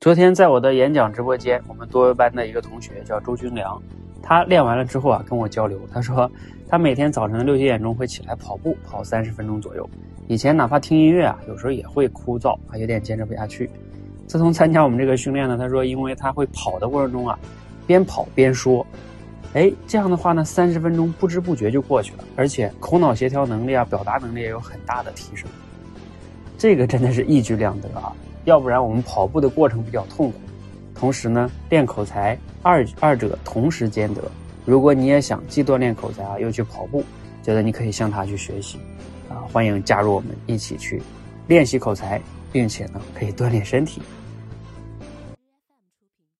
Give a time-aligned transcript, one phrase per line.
[0.00, 3.78] 昨天在我的演讲直播间，我们多维班的一个同学叫周军良，
[4.22, 6.32] 他练完了之后啊，跟我交流，他说
[6.66, 9.86] 他每天早晨六七点钟会起来跑步，跑三十分钟左右。
[10.26, 13.68] 以前哪怕听音乐啊，有时候也会枯燥啊，有点坚持不下去。
[14.26, 17.38] 自从参加我们这个训练呢，他说因为他会跑的过程中啊，
[17.86, 18.86] 边跑边说，
[19.52, 25.46] 哎，这样的话呢，三十分钟不知不觉就过去了，而且口脑协调能力啊，表达能力也有很大的提升。
[26.56, 28.10] 这个真的是一举两得啊。
[28.44, 30.38] 要不然我们跑步的过程比较痛苦，
[30.94, 34.22] 同时呢练口才二二者同时兼得。
[34.66, 37.04] 如果你也想既锻炼口才啊又去跑步，
[37.42, 38.78] 觉得你可以向他去学习，
[39.28, 41.02] 啊欢迎加入我们一起去
[41.48, 42.20] 练习口才，
[42.52, 44.02] 并且呢可以锻炼身体。